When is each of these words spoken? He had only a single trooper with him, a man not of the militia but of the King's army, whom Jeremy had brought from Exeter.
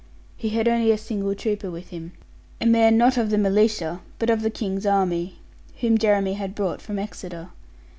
He 0.35 0.49
had 0.49 0.67
only 0.67 0.91
a 0.91 0.97
single 0.97 1.35
trooper 1.35 1.69
with 1.69 1.89
him, 1.89 2.13
a 2.59 2.65
man 2.65 2.97
not 2.97 3.17
of 3.17 3.29
the 3.29 3.37
militia 3.37 3.99
but 4.17 4.31
of 4.31 4.41
the 4.41 4.49
King's 4.49 4.87
army, 4.87 5.35
whom 5.79 5.95
Jeremy 5.99 6.33
had 6.33 6.55
brought 6.55 6.81
from 6.81 6.97
Exeter. 6.97 7.49